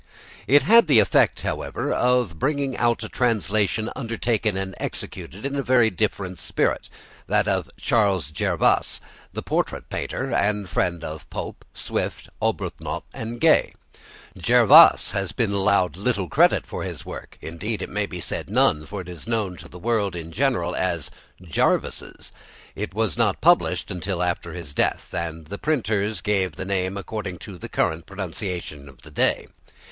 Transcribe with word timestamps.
It 0.47 0.63
had 0.63 0.87
the 0.87 0.97
effect, 0.97 1.41
however, 1.41 1.93
of 1.93 2.39
bringing 2.39 2.75
out 2.75 3.03
a 3.03 3.07
translation 3.07 3.91
undertaken 3.95 4.57
and 4.57 4.73
executed 4.79 5.45
in 5.45 5.55
a 5.55 5.61
very 5.61 5.91
different 5.91 6.39
spirit, 6.39 6.89
that 7.27 7.47
of 7.47 7.69
Charles 7.77 8.31
Jervas, 8.31 8.99
the 9.31 9.43
portrait 9.43 9.89
painter, 9.89 10.33
and 10.33 10.67
friend 10.67 11.03
of 11.03 11.29
Pope, 11.29 11.63
Swift, 11.75 12.27
Arbuthnot, 12.41 13.03
and 13.13 13.39
Gay. 13.39 13.75
Jervas 14.35 15.11
has 15.11 15.33
been 15.33 15.51
allowed 15.51 15.95
little 15.97 16.27
credit 16.29 16.65
for 16.65 16.81
his 16.81 17.05
work, 17.05 17.37
indeed 17.39 17.83
it 17.83 17.89
may 17.91 18.07
be 18.07 18.19
said 18.19 18.49
none, 18.49 18.83
for 18.87 19.01
it 19.01 19.07
is 19.07 19.27
known 19.27 19.55
to 19.57 19.67
the 19.67 19.77
world 19.77 20.15
in 20.15 20.31
general 20.31 20.75
as 20.75 21.11
Jarvis's. 21.43 22.31
It 22.73 22.95
was 22.95 23.17
not 23.17 23.39
published 23.39 23.91
until 23.91 24.23
after 24.23 24.53
his 24.53 24.73
death, 24.73 25.13
and 25.13 25.45
the 25.45 25.59
printers 25.59 26.21
gave 26.21 26.55
the 26.55 26.65
name 26.65 26.97
according 26.97 27.37
to 27.45 27.59
the 27.59 27.69
current 27.69 28.07
pronunciation 28.07 28.89
of 28.89 29.03
the 29.03 29.11
day. 29.11 29.45